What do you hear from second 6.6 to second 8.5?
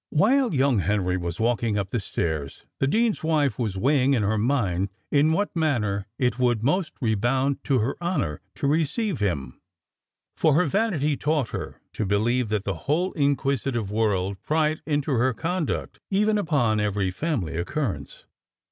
most redound to her honour